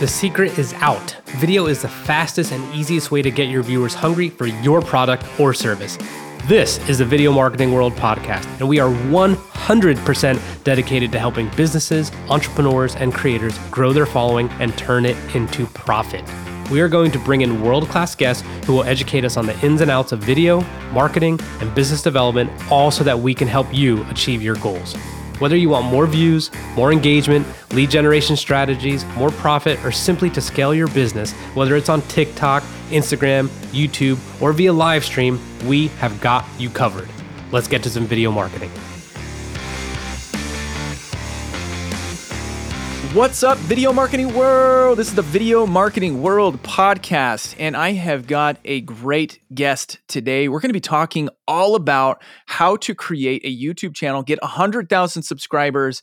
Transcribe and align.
The 0.00 0.06
secret 0.06 0.60
is 0.60 0.74
out. 0.74 1.16
Video 1.40 1.66
is 1.66 1.82
the 1.82 1.88
fastest 1.88 2.52
and 2.52 2.72
easiest 2.72 3.10
way 3.10 3.20
to 3.20 3.32
get 3.32 3.48
your 3.48 3.64
viewers 3.64 3.94
hungry 3.94 4.28
for 4.28 4.46
your 4.46 4.80
product 4.80 5.24
or 5.40 5.52
service. 5.52 5.98
This 6.46 6.78
is 6.88 6.98
the 6.98 7.04
Video 7.04 7.32
Marketing 7.32 7.72
World 7.72 7.94
podcast, 7.94 8.46
and 8.60 8.68
we 8.68 8.78
are 8.78 8.88
100% 8.88 10.62
dedicated 10.62 11.10
to 11.10 11.18
helping 11.18 11.48
businesses, 11.56 12.12
entrepreneurs, 12.28 12.94
and 12.94 13.12
creators 13.12 13.58
grow 13.72 13.92
their 13.92 14.06
following 14.06 14.48
and 14.60 14.78
turn 14.78 15.04
it 15.04 15.16
into 15.34 15.66
profit. 15.66 16.24
We 16.70 16.80
are 16.80 16.88
going 16.88 17.10
to 17.10 17.18
bring 17.18 17.40
in 17.40 17.60
world 17.60 17.88
class 17.88 18.14
guests 18.14 18.44
who 18.66 18.74
will 18.74 18.84
educate 18.84 19.24
us 19.24 19.36
on 19.36 19.46
the 19.46 19.66
ins 19.66 19.80
and 19.80 19.90
outs 19.90 20.12
of 20.12 20.20
video, 20.20 20.60
marketing, 20.92 21.40
and 21.60 21.74
business 21.74 22.02
development, 22.02 22.52
all 22.70 22.92
so 22.92 23.02
that 23.02 23.18
we 23.18 23.34
can 23.34 23.48
help 23.48 23.66
you 23.74 24.04
achieve 24.10 24.42
your 24.42 24.54
goals. 24.56 24.94
Whether 25.38 25.56
you 25.56 25.68
want 25.68 25.86
more 25.86 26.06
views, 26.06 26.50
more 26.74 26.92
engagement, 26.92 27.46
lead 27.72 27.90
generation 27.90 28.36
strategies, 28.36 29.04
more 29.16 29.30
profit, 29.30 29.82
or 29.84 29.92
simply 29.92 30.30
to 30.30 30.40
scale 30.40 30.74
your 30.74 30.88
business, 30.88 31.32
whether 31.54 31.76
it's 31.76 31.88
on 31.88 32.02
TikTok, 32.02 32.62
Instagram, 32.90 33.48
YouTube, 33.70 34.18
or 34.42 34.52
via 34.52 34.72
live 34.72 35.04
stream, 35.04 35.38
we 35.66 35.88
have 35.98 36.20
got 36.20 36.44
you 36.58 36.70
covered. 36.70 37.08
Let's 37.52 37.68
get 37.68 37.82
to 37.84 37.90
some 37.90 38.06
video 38.06 38.32
marketing. 38.32 38.70
What's 43.14 43.42
up, 43.42 43.56
Video 43.60 43.90
Marketing 43.90 44.34
World? 44.34 44.98
This 44.98 45.08
is 45.08 45.14
the 45.14 45.22
Video 45.22 45.64
Marketing 45.66 46.20
World 46.20 46.62
podcast, 46.62 47.54
and 47.58 47.74
I 47.74 47.92
have 47.92 48.26
got 48.26 48.58
a 48.66 48.82
great 48.82 49.40
guest 49.54 49.98
today. 50.08 50.46
We're 50.46 50.60
going 50.60 50.68
to 50.68 50.74
be 50.74 50.80
talking 50.80 51.30
all 51.48 51.74
about 51.74 52.22
how 52.44 52.76
to 52.76 52.94
create 52.94 53.40
a 53.46 53.56
YouTube 53.56 53.94
channel, 53.94 54.22
get 54.22 54.42
100,000 54.42 55.22
subscribers 55.22 56.02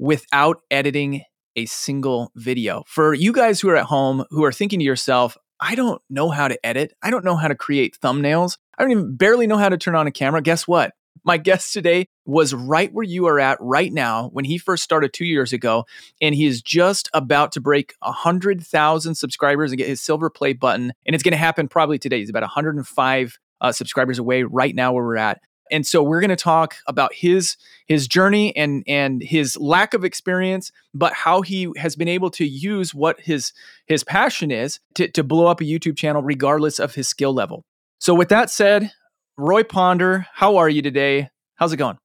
without 0.00 0.60
editing 0.72 1.22
a 1.54 1.66
single 1.66 2.32
video. 2.34 2.82
For 2.88 3.14
you 3.14 3.32
guys 3.32 3.60
who 3.60 3.68
are 3.68 3.76
at 3.76 3.84
home 3.84 4.24
who 4.30 4.44
are 4.44 4.52
thinking 4.52 4.80
to 4.80 4.84
yourself, 4.84 5.38
I 5.60 5.76
don't 5.76 6.02
know 6.10 6.30
how 6.30 6.48
to 6.48 6.66
edit, 6.66 6.92
I 7.00 7.10
don't 7.10 7.24
know 7.24 7.36
how 7.36 7.46
to 7.46 7.54
create 7.54 7.96
thumbnails, 8.02 8.58
I 8.76 8.82
don't 8.82 8.90
even 8.90 9.14
barely 9.14 9.46
know 9.46 9.56
how 9.56 9.68
to 9.68 9.78
turn 9.78 9.94
on 9.94 10.08
a 10.08 10.12
camera. 10.12 10.42
Guess 10.42 10.66
what? 10.66 10.94
My 11.24 11.36
guest 11.36 11.72
today 11.72 12.06
was 12.24 12.54
right 12.54 12.92
where 12.92 13.04
you 13.04 13.26
are 13.26 13.40
at 13.40 13.58
right 13.60 13.92
now 13.92 14.28
when 14.32 14.44
he 14.44 14.58
first 14.58 14.82
started 14.82 15.12
two 15.12 15.24
years 15.24 15.52
ago. 15.52 15.84
And 16.20 16.34
he 16.34 16.46
is 16.46 16.62
just 16.62 17.08
about 17.12 17.52
to 17.52 17.60
break 17.60 17.94
100,000 18.00 19.14
subscribers 19.14 19.70
and 19.70 19.78
get 19.78 19.88
his 19.88 20.00
silver 20.00 20.30
play 20.30 20.52
button. 20.52 20.92
And 21.06 21.14
it's 21.14 21.22
going 21.22 21.32
to 21.32 21.38
happen 21.38 21.68
probably 21.68 21.98
today. 21.98 22.18
He's 22.18 22.30
about 22.30 22.42
105 22.42 23.38
uh, 23.60 23.72
subscribers 23.72 24.18
away 24.18 24.42
right 24.44 24.74
now 24.74 24.92
where 24.92 25.04
we're 25.04 25.16
at. 25.16 25.40
And 25.70 25.86
so 25.86 26.02
we're 26.02 26.20
going 26.20 26.30
to 26.30 26.36
talk 26.36 26.76
about 26.88 27.14
his 27.14 27.56
his 27.86 28.08
journey 28.08 28.54
and 28.56 28.82
and 28.88 29.22
his 29.22 29.56
lack 29.56 29.94
of 29.94 30.04
experience, 30.04 30.72
but 30.92 31.12
how 31.12 31.42
he 31.42 31.68
has 31.76 31.94
been 31.94 32.08
able 32.08 32.30
to 32.30 32.44
use 32.44 32.92
what 32.92 33.20
his 33.20 33.52
his 33.86 34.02
passion 34.02 34.50
is 34.50 34.80
to, 34.96 35.08
to 35.08 35.22
blow 35.22 35.46
up 35.46 35.60
a 35.60 35.64
YouTube 35.64 35.96
channel 35.96 36.22
regardless 36.22 36.80
of 36.80 36.94
his 36.94 37.08
skill 37.08 37.32
level. 37.32 37.64
So 37.98 38.14
with 38.14 38.30
that 38.30 38.50
said, 38.50 38.90
Roy 39.40 39.64
Ponder, 39.64 40.26
how 40.34 40.58
are 40.58 40.68
you 40.68 40.82
today? 40.82 41.30
How's 41.54 41.72
it 41.72 41.78
going? 41.78 41.96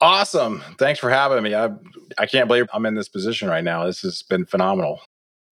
Awesome. 0.00 0.62
Thanks 0.78 1.00
for 1.00 1.10
having 1.10 1.42
me. 1.42 1.54
I 1.54 1.70
I 2.16 2.26
can't 2.26 2.46
believe 2.46 2.66
I'm 2.72 2.86
in 2.86 2.94
this 2.94 3.08
position 3.08 3.48
right 3.48 3.64
now. 3.64 3.84
This 3.86 4.00
has 4.02 4.22
been 4.22 4.46
phenomenal. 4.46 5.00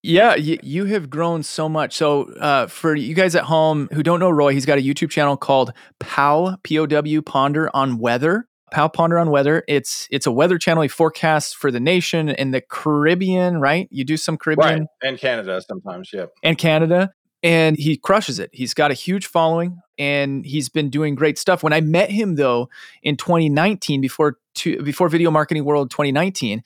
Yeah, 0.03 0.35
you, 0.35 0.59
you 0.61 0.85
have 0.85 1.09
grown 1.09 1.41
so 1.41 1.67
much. 1.67 1.95
So, 1.95 2.31
uh, 2.35 2.67
for 2.67 2.95
you 2.95 3.15
guys 3.15 3.35
at 3.35 3.43
home 3.43 3.89
who 3.91 4.03
don't 4.03 4.19
know 4.19 4.29
Roy, 4.29 4.53
he's 4.53 4.65
got 4.65 4.77
a 4.77 4.81
YouTube 4.81 5.09
channel 5.09 5.35
called 5.35 5.73
POW 5.99 6.57
P 6.63 6.77
O 6.77 6.85
W 6.85 7.21
Ponder 7.23 7.69
on 7.73 7.97
Weather. 7.97 8.47
POW 8.71 8.87
Ponder 8.89 9.17
on 9.17 9.31
Weather. 9.31 9.63
It's 9.67 10.07
it's 10.11 10.27
a 10.27 10.31
weather 10.31 10.59
channel. 10.59 10.83
He 10.83 10.87
forecasts 10.87 11.51
for 11.51 11.71
the 11.71 11.79
nation 11.79 12.29
in 12.29 12.51
the 12.51 12.61
Caribbean, 12.61 13.59
right? 13.59 13.87
You 13.89 14.05
do 14.05 14.17
some 14.17 14.37
Caribbean 14.37 14.81
right. 14.81 14.87
and 15.01 15.17
Canada 15.17 15.61
sometimes, 15.67 16.11
yeah, 16.13 16.27
and 16.43 16.57
Canada 16.57 17.11
and 17.43 17.77
he 17.77 17.97
crushes 17.97 18.39
it. 18.39 18.49
He's 18.53 18.73
got 18.73 18.91
a 18.91 18.93
huge 18.93 19.27
following 19.27 19.79
and 19.97 20.45
he's 20.45 20.69
been 20.69 20.89
doing 20.89 21.15
great 21.15 21.37
stuff. 21.37 21.63
When 21.63 21.73
I 21.73 21.81
met 21.81 22.11
him 22.11 22.35
though 22.35 22.69
in 23.03 23.17
2019 23.17 24.01
before 24.01 24.37
before 24.63 25.09
Video 25.09 25.31
Marketing 25.31 25.65
World 25.65 25.91
2019, 25.91 26.63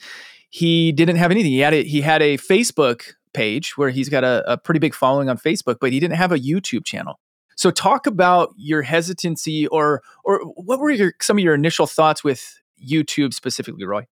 he 0.50 0.92
didn't 0.92 1.18
have 1.18 1.32
anything. 1.32 1.52
He 1.52 1.60
had 1.60 1.74
a, 1.74 1.84
he 1.84 2.02
had 2.02 2.22
a 2.22 2.38
Facebook 2.38 3.14
page 3.34 3.78
where 3.78 3.90
he's 3.90 4.10
got 4.10 4.24
a, 4.24 4.44
a 4.52 4.58
pretty 4.58 4.80
big 4.80 4.94
following 4.94 5.30
on 5.30 5.38
Facebook, 5.38 5.78
but 5.80 5.92
he 5.92 6.00
didn't 6.00 6.18
have 6.18 6.32
a 6.32 6.38
YouTube 6.38 6.86
channel. 6.86 7.20
So 7.56 7.72
talk 7.72 8.08
about 8.08 8.54
your 8.58 8.82
hesitancy 8.82 9.68
or 9.68 10.02
or 10.24 10.40
what 10.56 10.80
were 10.80 10.92
your, 10.92 11.14
some 11.22 11.38
of 11.38 11.44
your 11.44 11.54
initial 11.54 11.88
thoughts 11.88 12.24
with 12.24 12.60
YouTube 12.84 13.34
specifically, 13.34 13.86
Roy? 13.86 14.08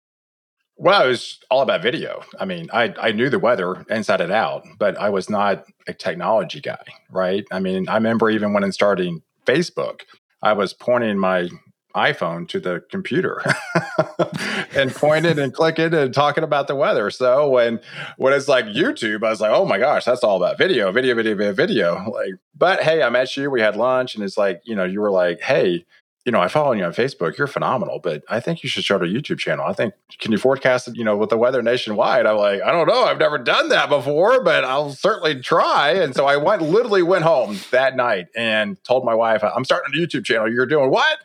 Well, 0.81 1.03
it 1.03 1.09
was 1.09 1.39
all 1.51 1.61
about 1.61 1.81
video. 1.81 2.23
I 2.39 2.45
mean, 2.45 2.69
I, 2.71 2.93
I 3.01 3.11
knew 3.11 3.29
the 3.29 3.37
weather 3.37 3.85
inside 3.89 4.21
and 4.21 4.31
out, 4.31 4.63
but 4.77 4.97
I 4.97 5.09
was 5.09 5.29
not 5.29 5.65
a 5.87 5.93
technology 5.93 6.61
guy, 6.61 6.85
right? 7.11 7.43
I 7.51 7.59
mean, 7.59 7.89
I 7.89 7.95
remember 7.95 8.29
even 8.29 8.53
when 8.53 8.63
in 8.63 8.71
starting 8.71 9.21
Facebook, 9.45 10.03
I 10.41 10.53
was 10.53 10.73
pointing 10.73 11.19
my 11.19 11.49
iPhone 11.97 12.47
to 12.47 12.61
the 12.61 12.81
computer 12.89 13.43
and 14.73 14.95
pointing 14.95 15.37
and 15.37 15.53
clicking 15.53 15.93
and 15.93 16.13
talking 16.13 16.45
about 16.45 16.67
the 16.67 16.75
weather. 16.75 17.09
So 17.09 17.49
when 17.49 17.81
when 18.15 18.31
it's 18.31 18.47
like 18.47 18.63
YouTube, 18.65 19.25
I 19.25 19.31
was 19.31 19.41
like, 19.41 19.51
oh 19.51 19.65
my 19.65 19.79
gosh, 19.79 20.05
that's 20.05 20.23
all 20.23 20.37
about 20.37 20.57
video, 20.57 20.93
video, 20.93 21.13
video, 21.13 21.35
video, 21.35 21.53
video. 21.53 22.09
Like, 22.09 22.35
but 22.55 22.83
hey, 22.83 23.03
I 23.03 23.09
met 23.09 23.35
you. 23.35 23.51
We 23.51 23.59
had 23.59 23.75
lunch, 23.75 24.15
and 24.15 24.23
it's 24.23 24.37
like, 24.37 24.61
you 24.63 24.75
know, 24.75 24.85
you 24.85 25.01
were 25.01 25.11
like, 25.11 25.41
hey, 25.41 25.85
you 26.25 26.31
know, 26.33 26.41
I 26.41 26.49
follow 26.49 26.73
you 26.73 26.83
on 26.83 26.91
Facebook. 26.91 27.37
You're 27.37 27.47
phenomenal, 27.47 27.99
but 27.99 28.23
I 28.29 28.39
think 28.39 28.61
you 28.61 28.69
should 28.69 28.83
start 28.83 29.03
a 29.03 29.05
YouTube 29.05 29.39
channel. 29.39 29.65
I 29.65 29.73
think, 29.73 29.93
can 30.19 30.31
you 30.31 30.37
forecast 30.37 30.89
it, 30.89 30.97
you 30.97 31.03
know, 31.03 31.15
with 31.15 31.29
the 31.29 31.37
weather 31.37 31.61
nationwide? 31.61 32.25
I'm 32.25 32.37
like, 32.37 32.61
I 32.61 32.71
don't 32.71 32.87
know. 32.87 33.05
I've 33.05 33.19
never 33.19 33.37
done 33.37 33.69
that 33.69 33.89
before, 33.89 34.43
but 34.43 34.65
I'll 34.65 34.91
certainly 34.91 35.39
try. 35.41 35.91
And 35.91 36.13
so 36.13 36.25
I 36.25 36.35
went, 36.35 36.61
literally 36.61 37.03
went 37.03 37.23
home 37.23 37.57
that 37.71 37.95
night 37.95 38.27
and 38.35 38.83
told 38.83 39.05
my 39.05 39.15
wife, 39.15 39.43
I'm 39.43 39.63
starting 39.63 39.93
a 39.95 39.97
YouTube 39.97 40.25
channel. 40.25 40.51
You're 40.51 40.65
doing 40.65 40.91
what? 40.91 41.19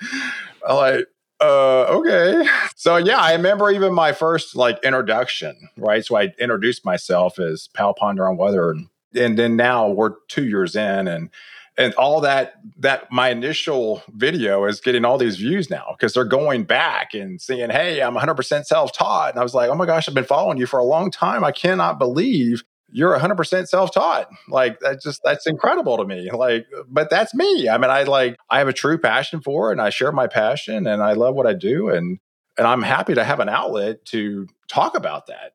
I'm 0.67 0.77
like, 0.77 1.07
uh, 1.41 1.83
okay. 1.87 2.49
So 2.77 2.97
yeah, 2.97 3.19
I 3.19 3.33
remember 3.33 3.71
even 3.73 3.93
my 3.93 4.13
first 4.13 4.55
like 4.55 4.79
introduction, 4.85 5.71
right? 5.77 6.05
So 6.05 6.17
I 6.17 6.33
introduced 6.39 6.85
myself 6.85 7.41
as 7.41 7.69
POW 7.75 7.95
Ponder 7.95 8.29
on 8.29 8.37
Weather. 8.37 8.71
And, 8.71 8.89
and 9.15 9.37
then 9.37 9.57
now 9.57 9.89
we're 9.89 10.15
two 10.29 10.45
years 10.45 10.77
in 10.77 11.09
and, 11.09 11.31
and 11.77 11.95
all 11.95 12.21
that 12.21 12.55
that 12.79 13.11
my 13.11 13.31
initial 13.31 14.03
video 14.11 14.65
is 14.65 14.81
getting 14.81 15.05
all 15.05 15.19
these 15.19 15.37
views 15.37 15.71
now 15.71 15.95
because 15.99 16.15
they're 16.15 16.25
going 16.25 16.65
back 16.65 17.15
and 17.15 17.41
seeing 17.41 17.71
hey 17.71 18.03
i'm 18.03 18.15
100% 18.15 18.65
self-taught. 18.65 19.31
And 19.31 19.41
i 19.41 19.43
was 19.43 19.55
like 19.55 19.71
oh 19.71 19.75
my 19.75 19.87
gosh 19.87 20.09
i've 20.09 20.15
been 20.15 20.25
following 20.25 20.59
you 20.59 20.67
for 20.67 20.79
a 20.79 20.85
long 20.85 21.11
time. 21.11 21.45
I 21.45 21.53
cannot 21.53 21.99
believe 21.99 22.63
you're 22.91 23.19
100% 23.19 23.67
self-taught. 23.67 24.29
Like 24.49 24.79
that's 24.79 25.03
just 25.03 25.21
that's 25.25 25.47
incredible 25.47 25.97
to 25.97 26.05
me. 26.05 26.31
Like 26.31 26.67
but 26.89 27.11
that's 27.11 27.35
me. 27.35 27.69
I 27.69 27.79
mean 27.79 27.91
i 27.91 28.05
like 28.05 28.37
i 28.51 28.59
have 28.59 28.69
a 28.69 28.73
true 28.73 28.99
passion 28.99 29.41
for 29.41 29.71
it 29.71 29.73
and 29.73 29.83
i 29.83 29.91
share 29.91 30.13
my 30.13 30.27
passion 30.27 30.87
and 30.87 31.03
i 31.03 31.13
love 31.13 31.35
what 31.35 31.47
i 31.47 31.55
do 31.55 31.89
and 31.89 32.19
and 32.57 32.67
i'm 32.67 32.83
happy 32.83 33.15
to 33.15 33.25
have 33.25 33.41
an 33.41 33.49
outlet 33.49 34.05
to 34.07 34.47
talk 34.69 34.97
about 34.97 35.27
that. 35.27 35.55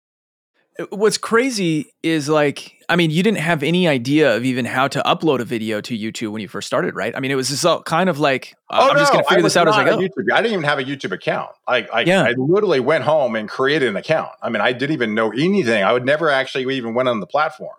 Uh, 0.80 0.86
what's 0.96 1.18
crazy 1.18 1.94
is 2.04 2.28
like 2.28 2.79
i 2.90 2.96
mean 2.96 3.12
you 3.12 3.24
didn't 3.24 3.40
have 3.40 3.64
any 3.64 3.88
idea 3.88 4.36
of 4.36 4.44
even 4.44 4.66
how 4.66 4.88
to 4.88 5.02
upload 5.06 5.40
a 5.40 5.46
video 5.46 5.80
to 5.80 5.98
youtube 5.98 6.32
when 6.32 6.42
you 6.42 6.48
first 6.48 6.68
started 6.68 6.96
right 6.96 7.16
i 7.16 7.20
mean 7.20 7.32
it 7.32 7.36
was 7.36 7.50
just 7.50 7.66
all 7.66 7.82
kind 7.84 8.10
of 8.10 8.20
like 8.20 8.56
uh, 8.70 8.80
oh, 8.82 8.90
i'm 8.90 8.96
no, 8.96 9.00
just 9.00 9.12
gonna 9.12 9.24
figure 9.26 9.44
this 9.44 9.56
out 9.56 9.68
as 9.68 9.76
i 9.76 9.84
go 9.84 9.98
YouTube. 9.98 10.32
i 10.34 10.42
didn't 10.42 10.54
even 10.54 10.66
have 10.66 10.80
a 10.80 10.84
youtube 10.84 11.12
account 11.12 11.52
I, 11.68 11.88
I, 11.94 12.02
yeah. 12.02 12.24
I 12.24 12.34
literally 12.38 12.80
went 12.80 13.04
home 13.04 13.36
and 13.36 13.48
created 13.48 13.88
an 13.88 13.96
account 13.96 14.32
i 14.42 14.50
mean 14.50 14.62
i 14.62 14.74
didn't 14.74 14.94
even 14.94 15.14
know 15.14 15.32
anything 15.32 15.84
i 15.84 15.94
would 15.94 16.06
never 16.06 16.30
actually 16.30 16.76
even 16.76 16.94
went 16.94 17.08
on 17.08 17.20
the 17.20 17.28
platform 17.28 17.76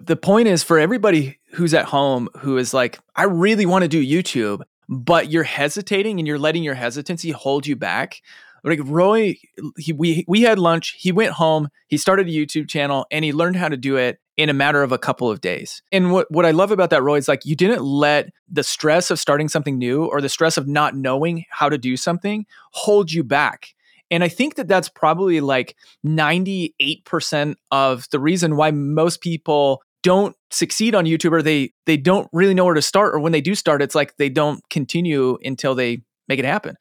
the 0.00 0.16
point 0.16 0.48
is 0.48 0.62
for 0.62 0.78
everybody 0.78 1.38
who's 1.52 1.74
at 1.74 1.86
home 1.86 2.28
who 2.38 2.58
is 2.58 2.74
like 2.74 2.98
i 3.16 3.24
really 3.24 3.66
want 3.66 3.82
to 3.82 3.88
do 3.88 4.04
youtube 4.04 4.62
but 4.88 5.30
you're 5.30 5.44
hesitating 5.44 6.18
and 6.18 6.26
you're 6.26 6.38
letting 6.38 6.62
your 6.62 6.74
hesitancy 6.74 7.30
hold 7.30 7.66
you 7.66 7.76
back 7.76 8.20
like 8.64 8.80
Roy, 8.84 9.36
he, 9.78 9.92
we 9.92 10.24
we 10.28 10.42
had 10.42 10.58
lunch. 10.58 10.96
He 10.98 11.12
went 11.12 11.32
home. 11.32 11.68
He 11.88 11.96
started 11.96 12.28
a 12.28 12.30
YouTube 12.30 12.68
channel, 12.68 13.06
and 13.10 13.24
he 13.24 13.32
learned 13.32 13.56
how 13.56 13.68
to 13.68 13.76
do 13.76 13.96
it 13.96 14.20
in 14.40 14.48
a 14.48 14.54
matter 14.54 14.82
of 14.82 14.90
a 14.90 14.96
couple 14.96 15.30
of 15.30 15.42
days. 15.42 15.82
And 15.92 16.12
what 16.12 16.26
what 16.30 16.46
I 16.46 16.50
love 16.50 16.70
about 16.70 16.88
that, 16.90 17.02
Roy, 17.02 17.18
is 17.18 17.28
like 17.28 17.44
you 17.44 17.54
didn't 17.54 17.82
let 17.82 18.30
the 18.48 18.62
stress 18.62 19.10
of 19.10 19.18
starting 19.18 19.48
something 19.48 19.76
new 19.76 20.06
or 20.06 20.22
the 20.22 20.30
stress 20.30 20.56
of 20.56 20.66
not 20.66 20.96
knowing 20.96 21.44
how 21.50 21.68
to 21.68 21.76
do 21.76 21.94
something 21.98 22.46
hold 22.72 23.12
you 23.12 23.22
back. 23.22 23.74
And 24.10 24.24
I 24.24 24.28
think 24.28 24.54
that 24.54 24.66
that's 24.66 24.88
probably 24.88 25.42
like 25.42 25.76
98% 26.06 27.54
of 27.70 28.08
the 28.10 28.18
reason 28.18 28.56
why 28.56 28.70
most 28.70 29.20
people 29.20 29.82
don't 30.02 30.34
succeed 30.50 30.94
on 30.94 31.04
YouTube 31.04 31.32
or 31.32 31.42
they 31.42 31.74
they 31.84 31.98
don't 31.98 32.26
really 32.32 32.54
know 32.54 32.64
where 32.64 32.74
to 32.74 32.80
start 32.80 33.14
or 33.14 33.18
when 33.18 33.32
they 33.32 33.42
do 33.42 33.54
start 33.54 33.82
it's 33.82 33.94
like 33.94 34.16
they 34.16 34.30
don't 34.30 34.62
continue 34.70 35.36
until 35.44 35.74
they 35.74 36.00
make 36.28 36.38
it 36.38 36.46
happen. 36.46 36.76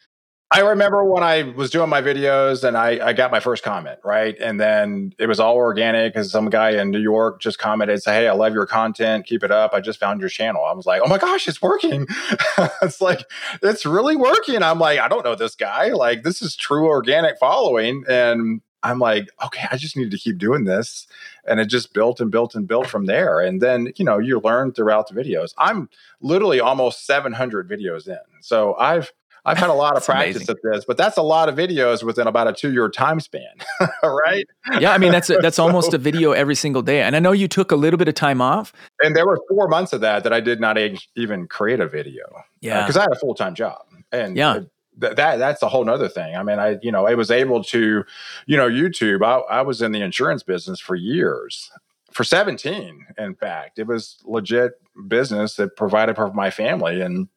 I 0.51 0.61
remember 0.61 1.03
when 1.03 1.21
I 1.21 1.43
was 1.43 1.69
doing 1.69 1.89
my 1.89 2.01
videos 2.01 2.63
and 2.63 2.75
I, 2.75 3.09
I 3.09 3.13
got 3.13 3.29
my 3.29 3.39
first 3.39 3.63
comment, 3.63 3.99
right? 4.03 4.35
And 4.39 4.59
then 4.59 5.13
it 5.19 5.27
was 5.27 5.39
all 5.39 5.55
organic 5.55 6.13
because 6.13 6.31
some 6.31 6.49
guy 6.49 6.71
in 6.71 6.89
New 6.89 6.99
York 6.99 7.39
just 7.39 7.59
commented, 7.59 8.01
say, 8.01 8.13
Hey, 8.13 8.27
I 8.27 8.33
love 8.33 8.53
your 8.53 8.65
content. 8.65 9.27
Keep 9.27 9.43
it 9.43 9.51
up. 9.51 9.73
I 9.75 9.79
just 9.79 9.99
found 9.99 10.19
your 10.21 10.29
channel. 10.29 10.65
I 10.65 10.73
was 10.73 10.87
like, 10.87 11.01
Oh 11.05 11.07
my 11.07 11.19
gosh, 11.19 11.47
it's 11.47 11.61
working. 11.61 12.07
it's 12.81 12.99
like, 12.99 13.21
it's 13.61 13.85
really 13.85 14.15
working. 14.15 14.63
I'm 14.63 14.79
like, 14.79 14.97
I 14.97 15.07
don't 15.07 15.23
know 15.23 15.35
this 15.35 15.53
guy. 15.53 15.89
Like, 15.89 16.23
this 16.23 16.41
is 16.41 16.55
true 16.55 16.87
organic 16.87 17.37
following. 17.37 18.03
And 18.09 18.61
I'm 18.81 18.97
like, 18.99 19.29
okay, 19.43 19.67
I 19.71 19.77
just 19.77 19.97
need 19.97 20.09
to 20.11 20.17
keep 20.17 20.37
doing 20.37 20.63
this. 20.63 21.05
And 21.45 21.59
it 21.59 21.65
just 21.65 21.93
built 21.93 22.19
and 22.19 22.31
built 22.31 22.55
and 22.55 22.67
built 22.67 22.87
from 22.87 23.05
there. 23.05 23.39
And 23.39 23.61
then, 23.61 23.91
you 23.97 24.05
know, 24.05 24.17
you 24.17 24.39
learn 24.39 24.71
throughout 24.71 25.09
the 25.09 25.21
videos. 25.21 25.53
I'm 25.57 25.89
literally 26.21 26.59
almost 26.59 27.05
700 27.05 27.69
videos 27.69 28.07
in. 28.07 28.17
So 28.41 28.75
I've, 28.75 29.11
I've 29.45 29.57
had 29.57 29.69
a 29.69 29.73
lot 29.73 29.95
of 29.95 30.05
practice 30.05 30.37
amazing. 30.37 30.55
at 30.55 30.71
this, 30.71 30.85
but 30.85 30.97
that's 30.97 31.17
a 31.17 31.21
lot 31.21 31.49
of 31.49 31.55
videos 31.55 32.03
within 32.03 32.27
about 32.27 32.47
a 32.47 32.53
two 32.53 32.71
year 32.71 32.89
time 32.89 33.19
span, 33.19 33.43
right? 34.03 34.45
Yeah, 34.79 34.91
I 34.91 34.97
mean 34.97 35.11
that's 35.11 35.29
a, 35.29 35.37
that's 35.37 35.55
so, 35.57 35.65
almost 35.65 35.93
a 35.93 35.97
video 35.97 36.31
every 36.31 36.55
single 36.55 36.81
day. 36.81 37.01
And 37.01 37.15
I 37.15 37.19
know 37.19 37.31
you 37.31 37.47
took 37.47 37.71
a 37.71 37.75
little 37.75 37.97
bit 37.97 38.07
of 38.07 38.15
time 38.15 38.41
off. 38.41 38.73
And 39.01 39.15
there 39.15 39.25
were 39.25 39.39
four 39.49 39.67
months 39.67 39.93
of 39.93 40.01
that 40.01 40.23
that 40.23 40.33
I 40.33 40.39
did 40.39 40.59
not 40.59 40.77
even 41.15 41.47
create 41.47 41.79
a 41.79 41.87
video. 41.87 42.23
Yeah, 42.61 42.81
because 42.81 42.97
uh, 42.97 43.01
I 43.01 43.03
had 43.03 43.11
a 43.11 43.19
full 43.19 43.35
time 43.35 43.55
job. 43.55 43.81
And 44.11 44.35
yeah, 44.35 44.61
that 44.99 45.15
that's 45.15 45.61
a 45.61 45.69
whole 45.69 45.85
nother 45.85 46.09
thing. 46.09 46.35
I 46.35 46.43
mean, 46.43 46.59
I 46.59 46.77
you 46.81 46.91
know 46.91 47.07
I 47.07 47.15
was 47.15 47.31
able 47.31 47.63
to, 47.65 48.03
you 48.45 48.57
know, 48.57 48.69
YouTube. 48.69 49.23
I, 49.23 49.59
I 49.59 49.61
was 49.61 49.81
in 49.81 49.91
the 49.91 50.01
insurance 50.01 50.43
business 50.43 50.79
for 50.79 50.95
years, 50.95 51.71
for 52.11 52.23
seventeen. 52.23 53.05
In 53.17 53.35
fact, 53.35 53.79
it 53.79 53.87
was 53.87 54.17
legit 54.25 54.73
business 55.07 55.55
that 55.55 55.75
provided 55.75 56.15
for 56.15 56.33
my 56.33 56.51
family, 56.51 57.01
and 57.01 57.27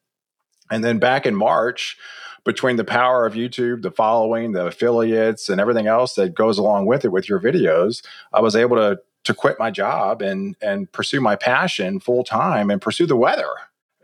and 0.72 0.82
then 0.84 0.98
back 0.98 1.26
in 1.26 1.34
March, 1.34 1.96
between 2.44 2.76
the 2.76 2.84
power 2.84 3.24
of 3.24 3.34
YouTube, 3.34 3.82
the 3.82 3.90
following, 3.90 4.52
the 4.52 4.66
affiliates, 4.66 5.48
and 5.48 5.60
everything 5.60 5.86
else 5.86 6.14
that 6.14 6.34
goes 6.34 6.58
along 6.58 6.86
with 6.86 7.04
it 7.04 7.12
with 7.12 7.28
your 7.28 7.38
videos, 7.38 8.04
I 8.32 8.40
was 8.40 8.56
able 8.56 8.76
to 8.76 9.00
to 9.24 9.34
quit 9.34 9.58
my 9.58 9.70
job 9.70 10.20
and 10.20 10.56
and 10.60 10.90
pursue 10.90 11.20
my 11.20 11.36
passion 11.36 12.00
full 12.00 12.24
time 12.24 12.70
and 12.70 12.82
pursue 12.82 13.06
the 13.06 13.16
weather 13.16 13.54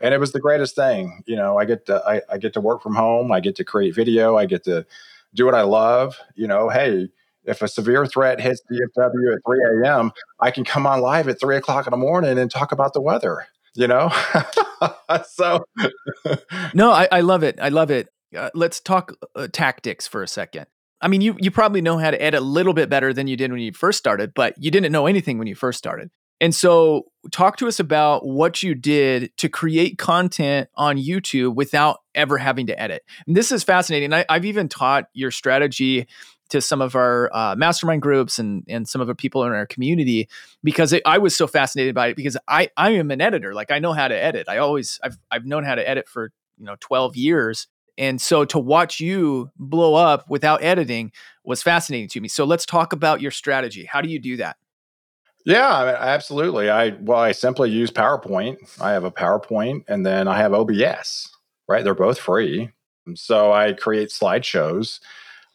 and 0.01 0.13
it 0.13 0.19
was 0.19 0.31
the 0.31 0.39
greatest 0.39 0.75
thing. 0.75 1.23
You 1.25 1.35
know, 1.35 1.57
I 1.57 1.65
get 1.65 1.85
to 1.87 2.01
I, 2.05 2.21
I, 2.31 2.37
get 2.37 2.53
to 2.53 2.61
work 2.61 2.81
from 2.81 2.95
home. 2.95 3.31
I 3.31 3.39
get 3.39 3.55
to 3.57 3.63
create 3.63 3.95
video. 3.95 4.37
I 4.37 4.45
get 4.45 4.63
to 4.65 4.85
do 5.33 5.45
what 5.45 5.55
I 5.55 5.61
love. 5.61 6.17
You 6.35 6.47
know, 6.47 6.69
hey, 6.69 7.09
if 7.43 7.61
a 7.61 7.67
severe 7.67 8.05
threat 8.05 8.39
hits 8.39 8.61
DFW 8.71 9.35
at 9.35 9.41
3 9.45 9.83
a.m., 9.83 10.11
I 10.39 10.51
can 10.51 10.63
come 10.63 10.85
on 10.85 11.01
live 11.01 11.27
at 11.27 11.39
three 11.39 11.57
o'clock 11.57 11.87
in 11.87 11.91
the 11.91 11.97
morning 11.97 12.37
and 12.37 12.49
talk 12.49 12.71
about 12.71 12.93
the 12.93 13.01
weather. 13.01 13.47
You 13.79 13.87
know, 13.87 14.11
so 15.29 15.63
no, 16.73 16.91
I, 16.91 17.07
I, 17.09 17.21
love 17.21 17.43
it. 17.43 17.57
I 17.61 17.69
love 17.69 17.91
it. 17.91 18.09
Uh, 18.35 18.49
let's 18.53 18.81
talk 18.81 19.13
uh, 19.37 19.47
tactics 19.53 20.05
for 20.05 20.21
a 20.21 20.27
second. 20.27 20.65
I 20.99 21.07
mean, 21.07 21.21
you 21.21 21.37
you 21.39 21.49
probably 21.49 21.79
know 21.79 21.97
how 21.97 22.11
to 22.11 22.21
edit 22.21 22.41
a 22.41 22.43
little 22.43 22.73
bit 22.73 22.89
better 22.89 23.13
than 23.13 23.27
you 23.27 23.37
did 23.37 23.53
when 23.53 23.61
you 23.61 23.71
first 23.71 23.97
started, 23.97 24.33
but 24.33 24.53
you 24.57 24.69
didn't 24.69 24.91
know 24.91 25.05
anything 25.05 25.37
when 25.37 25.47
you 25.47 25.55
first 25.55 25.77
started. 25.77 26.09
And 26.41 26.53
so, 26.53 27.05
talk 27.31 27.55
to 27.59 27.69
us 27.69 27.79
about 27.79 28.27
what 28.27 28.61
you 28.61 28.75
did 28.75 29.31
to 29.37 29.47
create 29.47 29.97
content 29.97 30.67
on 30.75 30.97
YouTube 30.97 31.55
without 31.55 31.99
ever 32.13 32.37
having 32.37 32.67
to 32.67 32.77
edit. 32.77 33.03
And 33.27 33.35
this 33.37 33.49
is 33.49 33.63
fascinating. 33.63 34.11
I, 34.11 34.25
have 34.29 34.43
even 34.43 34.67
taught 34.67 35.05
your 35.13 35.31
strategy 35.31 36.05
to 36.49 36.61
some 36.61 36.81
of 36.81 36.95
our 36.95 37.29
uh, 37.33 37.55
mastermind 37.55 38.01
groups 38.01 38.39
and 38.39 38.63
and 38.67 38.87
some 38.87 39.01
of 39.01 39.07
the 39.07 39.15
people 39.15 39.43
in 39.43 39.51
our 39.51 39.65
community 39.65 40.27
because 40.63 40.93
it, 40.93 41.01
I 41.05 41.17
was 41.17 41.35
so 41.35 41.47
fascinated 41.47 41.95
by 41.95 42.07
it 42.07 42.15
because 42.15 42.37
I 42.47 42.69
I 42.77 42.91
am 42.91 43.11
an 43.11 43.21
editor. 43.21 43.53
Like 43.53 43.71
I 43.71 43.79
know 43.79 43.93
how 43.93 44.07
to 44.07 44.15
edit. 44.15 44.47
I 44.49 44.57
always 44.57 44.99
I've 45.03 45.17
I've 45.31 45.45
known 45.45 45.63
how 45.63 45.75
to 45.75 45.87
edit 45.87 46.07
for 46.07 46.31
you 46.57 46.65
know 46.65 46.75
12 46.79 47.15
years. 47.15 47.67
And 47.97 48.21
so 48.21 48.45
to 48.45 48.59
watch 48.59 49.01
you 49.01 49.51
blow 49.57 49.93
up 49.93 50.29
without 50.29 50.63
editing 50.63 51.11
was 51.43 51.61
fascinating 51.61 52.07
to 52.09 52.21
me. 52.21 52.29
So 52.29 52.45
let's 52.45 52.65
talk 52.65 52.93
about 52.93 53.19
your 53.19 53.31
strategy. 53.31 53.83
How 53.83 53.99
do 53.99 54.07
you 54.07 54.19
do 54.19 54.37
that? 54.37 54.55
Yeah, 55.45 55.97
absolutely. 55.99 56.69
I 56.69 56.89
well, 56.99 57.19
I 57.19 57.31
simply 57.31 57.71
use 57.71 57.91
PowerPoint. 57.91 58.57
I 58.81 58.91
have 58.91 59.03
a 59.03 59.11
PowerPoint, 59.11 59.83
and 59.87 60.05
then 60.05 60.27
I 60.27 60.37
have 60.37 60.53
OBS. 60.53 61.29
Right, 61.67 61.83
they're 61.83 61.95
both 61.95 62.19
free. 62.19 62.71
So 63.15 63.51
I 63.51 63.73
create 63.73 64.09
slideshows. 64.09 64.99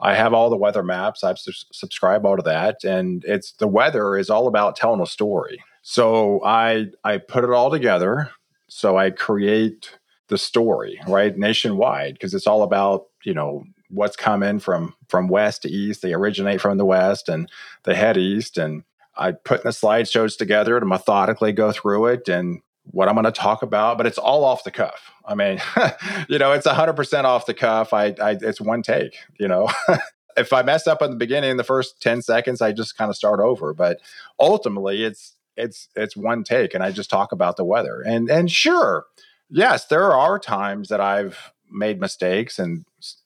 I 0.00 0.14
have 0.14 0.34
all 0.34 0.50
the 0.50 0.56
weather 0.56 0.82
maps. 0.82 1.24
I've 1.24 1.38
su- 1.38 1.52
subscribed 1.72 2.24
all 2.24 2.36
to 2.36 2.42
that, 2.42 2.84
and 2.84 3.24
it's 3.26 3.52
the 3.52 3.68
weather 3.68 4.16
is 4.16 4.30
all 4.30 4.48
about 4.48 4.76
telling 4.76 5.00
a 5.00 5.06
story. 5.06 5.62
So 5.82 6.42
I 6.44 6.86
I 7.04 7.18
put 7.18 7.44
it 7.44 7.50
all 7.50 7.70
together. 7.70 8.30
So 8.68 8.96
I 8.96 9.10
create 9.10 9.98
the 10.28 10.38
story 10.38 10.98
right 11.06 11.36
nationwide 11.36 12.14
because 12.14 12.34
it's 12.34 12.46
all 12.46 12.62
about 12.62 13.04
you 13.24 13.34
know 13.34 13.64
what's 13.90 14.16
coming 14.16 14.58
from 14.58 14.94
from 15.08 15.28
west 15.28 15.62
to 15.62 15.70
east. 15.70 16.02
They 16.02 16.14
originate 16.14 16.60
from 16.60 16.78
the 16.78 16.84
west 16.84 17.28
and 17.28 17.48
they 17.84 17.94
head 17.94 18.16
east 18.16 18.58
and 18.58 18.82
I 19.16 19.32
put 19.32 19.62
the 19.62 19.70
slideshows 19.70 20.36
together 20.36 20.80
to 20.80 20.86
methodically 20.86 21.52
go 21.52 21.70
through 21.72 22.06
it 22.06 22.28
and 22.28 22.60
what 22.90 23.08
I'm 23.08 23.14
going 23.14 23.24
to 23.24 23.32
talk 23.32 23.62
about, 23.62 23.96
but 23.96 24.06
it's 24.06 24.18
all 24.18 24.44
off 24.44 24.64
the 24.64 24.70
cuff. 24.70 25.10
I 25.24 25.34
mean, 25.34 25.60
you 26.28 26.38
know, 26.38 26.52
it's 26.52 26.66
100% 26.66 27.24
off 27.24 27.46
the 27.46 27.54
cuff. 27.54 27.92
I, 27.92 28.14
I 28.20 28.36
it's 28.40 28.60
one 28.60 28.82
take, 28.82 29.16
you 29.38 29.48
know. 29.48 29.70
if 30.36 30.52
I 30.52 30.62
mess 30.62 30.86
up 30.86 31.02
in 31.02 31.10
the 31.10 31.16
beginning, 31.16 31.56
the 31.56 31.64
first 31.64 32.00
10 32.00 32.22
seconds, 32.22 32.60
I 32.60 32.72
just 32.72 32.96
kind 32.96 33.08
of 33.08 33.16
start 33.16 33.40
over, 33.40 33.72
but 33.74 34.00
ultimately 34.38 35.04
it's 35.04 35.36
it's 35.56 35.88
it's 35.94 36.16
one 36.16 36.42
take 36.42 36.74
and 36.74 36.82
I 36.82 36.90
just 36.90 37.10
talk 37.10 37.32
about 37.32 37.56
the 37.56 37.64
weather. 37.64 38.02
And 38.02 38.28
and 38.30 38.50
sure, 38.50 39.06
yes, 39.48 39.86
there 39.86 40.12
are 40.12 40.38
times 40.38 40.88
that 40.88 41.00
I've 41.00 41.52
made 41.70 42.00
mistakes 42.00 42.58
and 42.58 42.84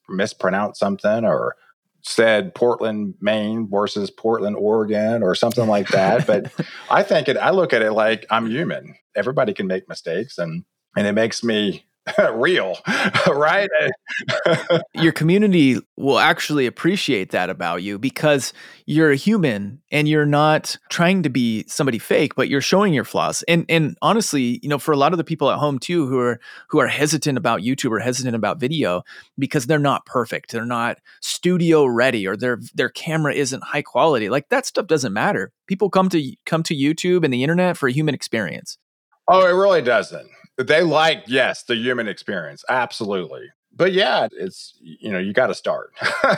mispronounced 0.08 0.81
something 0.81 1.25
or 1.25 1.56
said 2.03 2.55
Portland, 2.55 3.15
Maine 3.21 3.69
versus 3.71 4.11
Portland, 4.11 4.56
Oregon, 4.56 5.23
or 5.23 5.35
something 5.35 5.67
like 5.67 5.89
that. 5.89 6.27
but 6.27 6.53
I 6.91 7.03
think 7.03 7.29
it. 7.29 7.37
I 7.37 7.50
look 7.50 7.73
at 7.73 7.83
it 7.83 7.93
like 7.93 8.27
I'm 8.31 8.47
human. 8.47 8.95
Everybody 9.17 9.53
can 9.53 9.67
make 9.67 9.89
mistakes, 9.89 10.39
and 10.39 10.65
and 10.97 11.06
it 11.06 11.12
makes 11.12 11.43
me 11.43 11.88
real, 12.32 12.76
right? 13.26 13.69
Your 14.94 15.12
community 15.12 15.78
will 15.96 16.19
actually 16.19 16.66
appreciate 16.66 17.31
that 17.31 17.50
about 17.50 17.82
you 17.82 17.99
because 17.99 18.52
you're 18.87 19.10
a 19.10 19.16
human 19.16 19.81
and 19.90 20.08
you're 20.08 20.26
not 20.26 20.76
trying 20.90 21.22
to 21.22 21.28
be 21.28 21.64
somebody 21.66 21.99
fake, 21.99 22.34
but 22.34 22.49
you're 22.49 22.60
showing 22.60 22.94
your 22.94 23.05
flaws. 23.05 23.43
And 23.49 23.64
and 23.69 23.96
honestly, 24.02 24.60
you 24.62 24.69
know, 24.69 24.78
for 24.78 24.93
a 24.93 24.96
lot 24.96 25.12
of 25.12 25.19
the 25.19 25.25
people 25.25 25.50
at 25.50 25.58
home 25.58 25.78
too 25.78 26.06
who 26.06 26.19
are 26.19 26.40
who 26.69 26.78
are 26.78 26.87
hesitant 26.87 27.38
about 27.38 27.60
YouTube 27.60 27.90
or 27.90 27.99
hesitant 27.99 28.37
about 28.37 28.61
video 28.61 29.02
because 29.38 29.66
they're 29.66 29.78
not 29.78 30.06
perfect, 30.06 30.52
they're 30.52 30.64
not 30.64 30.99
studio 31.20 31.87
ready, 31.87 32.26
or 32.26 32.37
their 32.37 32.58
their 32.75 32.88
camera 32.88 33.34
isn't 33.34 33.64
high 33.64 33.82
quality. 33.82 34.28
Like 34.28 34.49
that 34.49 34.66
stuff 34.66 34.87
doesn't 34.87 35.12
matter. 35.12 35.52
People 35.66 35.90
come 35.90 36.08
to 36.11 36.34
come 36.46 36.62
to 36.64 36.75
YouTube 36.75 37.25
and 37.25 37.32
the 37.32 37.43
internet 37.43 37.76
for 37.76 37.88
a 37.88 37.93
human 37.93 38.14
experience. 38.14 38.78
Oh, 39.28 39.46
it 39.46 39.52
really 39.52 39.82
doesn't. 39.82 40.28
They 40.58 40.82
like, 40.82 41.25
yes, 41.26 41.62
the 41.62 41.76
human 41.76 42.08
experience. 42.08 42.64
Absolutely. 42.69 43.46
But 43.75 43.93
yeah, 43.93 44.26
it's, 44.32 44.76
you 44.81 45.12
know, 45.12 45.19
you 45.19 45.32
got 45.32 45.46
to 45.46 45.55
start. 45.55 45.93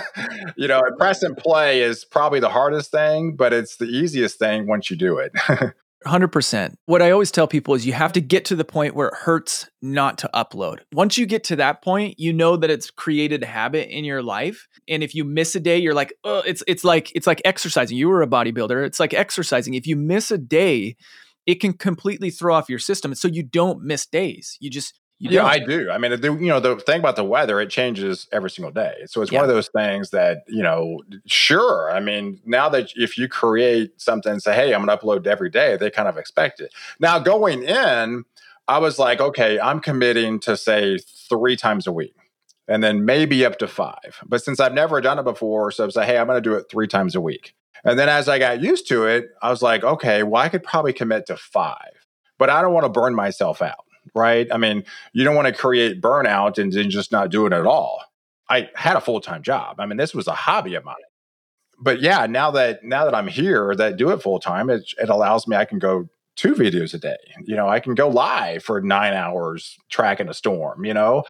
you 0.57 0.69
know, 0.69 0.83
press 0.99 1.23
and 1.23 1.37
play 1.37 1.81
is 1.81 2.05
probably 2.05 2.39
the 2.39 2.51
hardest 2.51 2.91
thing, 2.91 3.35
but 3.35 3.55
it's 3.55 3.77
the 3.77 3.87
easiest 3.87 4.39
thing 4.39 4.67
once 4.67 4.91
you 4.91 4.97
do 4.97 5.17
it. 5.19 5.33
100%. 6.07 6.75
What 6.87 7.03
I 7.03 7.11
always 7.11 7.31
tell 7.31 7.47
people 7.47 7.75
is 7.75 7.85
you 7.85 7.93
have 7.93 8.13
to 8.13 8.21
get 8.21 8.47
to 8.47 8.57
the 8.57 8.65
point 8.65 8.95
where 8.95 9.09
it 9.09 9.15
hurts 9.15 9.69
not 9.83 10.17
to 10.19 10.31
upload. 10.35 10.81
Once 10.93 11.19
you 11.19 11.27
get 11.27 11.45
to 11.45 11.57
that 11.57 11.83
point, 11.83 12.19
you 12.19 12.33
know 12.33 12.57
that 12.57 12.71
it's 12.71 12.91
created 12.91 13.43
a 13.43 13.47
habit 13.47 13.95
in 13.95 14.05
your 14.05 14.23
life. 14.23 14.67
And 14.89 15.03
if 15.03 15.15
you 15.15 15.25
miss 15.25 15.55
a 15.55 15.61
day, 15.61 15.79
you're 15.79 15.95
like, 15.95 16.15
oh, 16.25 16.43
it's 16.47 16.63
it's 16.67 16.85
like 16.85 17.13
it's 17.15 17.27
like 17.27 17.43
exercising. 17.45 17.99
You 17.99 18.09
were 18.09 18.23
a 18.23 18.27
bodybuilder. 18.27 18.85
It's 18.87 18.99
like 18.99 19.13
exercising. 19.13 19.75
If 19.75 19.87
you 19.87 19.95
miss 19.95 20.31
a 20.31 20.39
day, 20.39 20.97
it 21.47 21.57
can 21.57 21.73
completely 21.73 22.31
throw 22.31 22.55
off 22.55 22.69
your 22.69 22.79
system. 22.79 23.15
So 23.15 23.29
you 23.29 23.43
don't 23.43 23.83
miss 23.83 24.07
days. 24.07 24.57
You 24.61 24.71
just 24.71 25.01
you 25.21 25.29
yeah, 25.31 25.45
I 25.45 25.59
do. 25.59 25.91
I 25.91 25.99
mean, 25.99 26.19
the, 26.19 26.33
you 26.33 26.47
know, 26.47 26.61
the 26.61 26.77
thing 26.77 26.99
about 26.99 27.15
the 27.15 27.25
weather, 27.25 27.61
it 27.61 27.69
changes 27.69 28.27
every 28.33 28.49
single 28.49 28.73
day. 28.73 29.03
So 29.05 29.21
it's 29.21 29.31
yeah. 29.31 29.41
one 29.41 29.51
of 29.51 29.55
those 29.55 29.69
things 29.69 30.11
that, 30.11 30.45
you 30.49 30.63
know, 30.63 31.03
sure. 31.27 31.93
I 31.93 32.01
mean, 32.01 32.41
now 32.47 32.71
that 32.71 32.93
if 32.97 33.19
you 33.19 33.29
create 33.29 34.01
something 34.01 34.33
and 34.33 34.43
say, 34.43 34.55
hey, 34.55 34.73
I'm 34.73 34.83
going 34.83 34.99
to 34.99 35.05
upload 35.05 35.27
every 35.27 35.51
day, 35.51 35.77
they 35.77 35.91
kind 35.91 36.09
of 36.09 36.17
expect 36.17 36.59
it. 36.59 36.73
Now, 37.01 37.19
going 37.19 37.65
in, 37.65 38.25
I 38.67 38.79
was 38.79 38.99
like, 38.99 39.21
okay, 39.21 39.61
I'm 39.61 39.81
committing 39.81 40.41
to 40.41 40.57
say 40.57 40.97
three 41.29 41.55
times 41.55 41.87
a 41.87 41.93
week 41.93 42.15
and 42.67 42.83
then 42.83 43.05
maybe 43.05 43.45
up 43.45 43.59
to 43.59 43.69
five. 43.69 44.21
But 44.25 44.43
since 44.43 44.59
I've 44.59 44.73
never 44.73 45.03
done 45.03 45.19
it 45.19 45.25
before, 45.25 45.71
so 45.71 45.83
I 45.83 45.87
was 45.87 45.97
like, 45.97 46.07
hey, 46.07 46.17
I'm 46.17 46.29
going 46.29 46.43
to 46.43 46.49
do 46.49 46.55
it 46.55 46.67
three 46.71 46.87
times 46.87 47.15
a 47.15 47.21
week. 47.21 47.55
And 47.85 47.99
then 47.99 48.09
as 48.09 48.29
I 48.29 48.39
got 48.39 48.63
used 48.63 48.89
to 48.89 49.07
it, 49.07 49.31
I 49.43 49.51
was 49.51 49.63
like, 49.63 49.85
okay, 49.85 50.23
well, 50.23 50.43
I 50.43 50.49
could 50.49 50.63
probably 50.63 50.93
commit 50.93 51.27
to 51.27 51.37
five, 51.37 52.07
but 52.39 52.51
I 52.51 52.63
don't 52.63 52.75
want 52.75 52.85
to 52.85 52.91
burn 52.91 53.15
myself 53.15 53.63
out, 53.63 53.85
right? 54.15 54.47
I 54.53 54.57
mean, 54.57 54.85
you 55.13 55.25
don't 55.25 55.37
want 55.37 55.49
to 55.49 55.55
create 55.55 56.01
burnout 56.01 56.59
and 56.59 56.73
then 56.73 56.91
just 56.91 57.13
not 57.13 57.31
do 57.31 57.47
it 57.47 57.53
at 57.53 57.67
all. 57.67 58.03
I 58.49 58.69
had 58.75 58.97
a 58.97 59.01
full 59.01 59.21
time 59.21 59.43
job. 59.43 59.81
I 59.81 59.87
mean, 59.87 59.97
this 59.97 60.15
was 60.15 60.27
a 60.27 60.35
hobby 60.35 60.75
of 60.75 60.85
mine. 60.85 60.97
But 61.79 62.03
yeah, 62.03 62.27
now 62.27 62.51
that 62.51 62.85
now 62.85 63.05
that 63.05 63.15
I'm 63.15 63.29
here, 63.29 63.75
that 63.77 63.97
do 63.97 64.11
it 64.11 64.23
full 64.23 64.41
time, 64.41 64.69
it, 64.69 64.83
it 64.99 65.09
allows 65.09 65.49
me. 65.49 65.57
I 65.57 65.65
can 65.65 65.79
go 65.79 66.09
two 66.37 66.55
videos 66.55 66.93
a 66.93 66.99
day. 66.99 67.17
You 67.45 67.57
know, 67.57 67.69
I 67.69 67.81
can 67.81 67.95
go 67.95 68.09
live 68.09 68.63
for 68.63 68.83
nine 68.83 69.15
hours 69.15 69.79
tracking 69.89 70.29
a 70.29 70.35
storm. 70.35 70.85
You 70.85 70.93
know, 70.93 71.25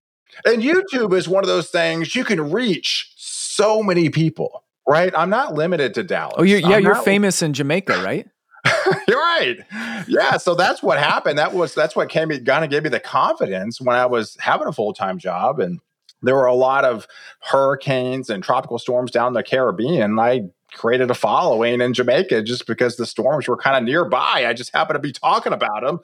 and 0.45 0.63
YouTube 0.63 1.17
is 1.17 1.29
one 1.29 1.45
of 1.45 1.49
those 1.49 1.71
things 1.71 2.17
you 2.17 2.25
can 2.25 2.51
reach 2.51 3.13
so 3.17 3.83
many 3.83 4.09
people 4.09 4.65
right? 4.91 5.13
I'm 5.17 5.31
not 5.31 5.55
limited 5.55 5.95
to 5.95 6.03
Dallas. 6.03 6.35
Oh, 6.39 6.43
you're, 6.43 6.59
yeah, 6.59 6.77
I'm 6.77 6.83
you're 6.83 6.95
famous 6.97 7.43
in 7.43 7.53
Jamaica, 7.53 8.03
right? 8.03 8.29
you're 9.09 9.19
right. 9.19 9.59
Yeah, 10.07 10.37
so 10.37 10.55
that's 10.55 10.83
what 10.83 10.99
happened. 10.99 11.39
That 11.39 11.55
was 11.55 11.75
that's 11.75 11.97
what 11.97 12.09
came 12.09 12.29
kind 12.45 12.65
of 12.65 12.71
gave 12.71 12.83
me 12.83 12.91
the 12.91 13.01
confidence 13.01 13.81
when 13.81 13.97
I 13.97 14.07
was 14.07 14.37
having 14.41 14.67
a 14.67 14.73
full 14.73 14.93
time 14.93 15.19
job, 15.19 15.61
and 15.61 15.81
there 16.23 16.35
were 16.35 16.47
a 16.47 16.55
lot 16.55 16.85
of 16.85 17.07
hurricanes 17.41 18.29
and 18.29 18.43
tropical 18.43 18.79
storms 18.79 19.11
down 19.11 19.33
the 19.33 19.43
Caribbean. 19.43 20.19
I 20.19 20.51
created 20.73 21.11
a 21.11 21.15
following 21.15 21.81
in 21.81 21.95
Jamaica 21.95 22.43
just 22.43 22.67
because 22.67 22.97
the 22.97 23.07
storms 23.07 23.49
were 23.49 23.57
kind 23.57 23.77
of 23.77 23.83
nearby. 23.83 24.45
I 24.47 24.53
just 24.53 24.73
happened 24.73 24.97
to 24.97 25.01
be 25.01 25.13
talking 25.13 25.53
about 25.53 25.83
them. 25.83 26.01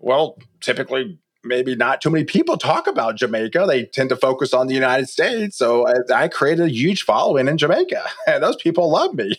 Well, 0.00 0.38
typically 0.60 1.18
maybe 1.48 1.74
not 1.74 2.00
too 2.00 2.10
many 2.10 2.24
people 2.24 2.56
talk 2.56 2.86
about 2.86 3.16
Jamaica. 3.16 3.64
They 3.66 3.84
tend 3.86 4.10
to 4.10 4.16
focus 4.16 4.54
on 4.54 4.66
the 4.66 4.74
United 4.74 5.08
States. 5.08 5.56
So 5.56 5.86
I, 5.86 6.24
I 6.24 6.28
created 6.28 6.66
a 6.66 6.70
huge 6.70 7.02
following 7.02 7.48
in 7.48 7.58
Jamaica, 7.58 8.04
and 8.26 8.42
those 8.42 8.56
people 8.56 8.90
love 8.90 9.14
me. 9.14 9.34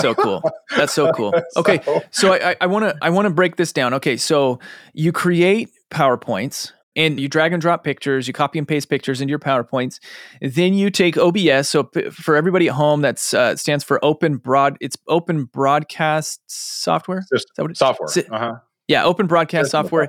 so 0.00 0.14
cool. 0.14 0.42
That's 0.76 0.92
so 0.92 1.12
cool. 1.12 1.34
Okay, 1.56 1.80
so 2.10 2.34
I 2.34 2.66
want 2.66 2.84
to 2.84 2.96
I 3.02 3.10
want 3.10 3.26
to 3.26 3.30
break 3.30 3.56
this 3.56 3.72
down. 3.72 3.94
Okay, 3.94 4.16
so 4.16 4.60
you 4.92 5.12
create 5.12 5.70
powerpoints 5.90 6.72
and 6.98 7.20
you 7.20 7.28
drag 7.28 7.52
and 7.52 7.62
drop 7.62 7.84
pictures, 7.84 8.26
you 8.26 8.34
copy 8.34 8.58
and 8.58 8.66
paste 8.66 8.90
pictures 8.90 9.20
into 9.20 9.30
your 9.30 9.38
PowerPoints. 9.38 10.00
Then 10.42 10.74
you 10.74 10.90
take 10.90 11.16
OBS. 11.16 11.68
So 11.68 11.84
p- 11.84 12.10
for 12.10 12.36
everybody 12.36 12.68
at 12.68 12.74
home, 12.74 13.00
that's 13.02 13.32
uh, 13.32 13.56
stands 13.56 13.84
for 13.84 14.04
Open 14.04 14.36
Broad. 14.36 14.76
It's 14.80 14.96
Open 15.06 15.44
Broadcast 15.44 16.40
Software. 16.48 17.24
Is 17.30 17.46
that 17.56 17.62
what 17.62 17.76
software. 17.76 18.08
Uh-huh. 18.30 18.56
Yeah, 18.88 19.04
open 19.04 19.26
broadcast 19.26 19.70
software. 19.70 20.08